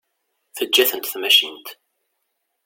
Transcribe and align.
Teǧǧa-tent 0.55 1.09
tmacint. 1.11 1.67